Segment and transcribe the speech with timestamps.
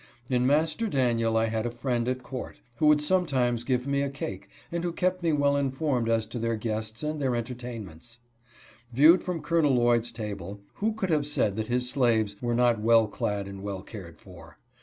[0.31, 4.49] In master Daniel I had a friend at_court, who would sometimes give me a cake,
[4.71, 8.17] and who kept me well informed as to their guests and their^entertainments^
[8.91, 9.71] Viewed from CqI.
[9.71, 13.83] Lloyd's table, who could have said that his slaves were not well clad and well
[13.83, 14.57] cared for